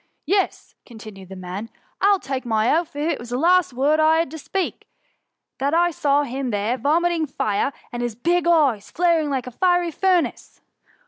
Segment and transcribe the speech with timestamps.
[0.01, 1.69] '^ Yes," continued the man;^'
[2.01, 4.87] 1 11 take my oath, if it was the last word I had to speak,
[5.59, 9.91] that I saw him there vomiting fire, and his big eyes flaring like a fiery
[9.91, 10.61] furnace."